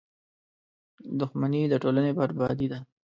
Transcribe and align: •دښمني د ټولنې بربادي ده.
•دښمني 1.19 1.61
د 1.69 1.73
ټولنې 1.83 2.11
بربادي 2.17 2.67
ده. 2.71 2.79